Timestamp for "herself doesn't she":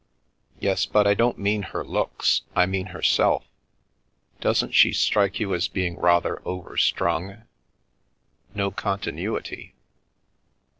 2.87-4.93